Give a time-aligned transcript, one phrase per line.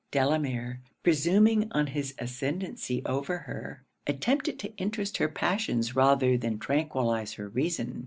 [0.09, 7.33] Delamere, presuming on his ascendancy over her, attempted to interest her passions rather than tranquillize
[7.35, 7.99] her reason.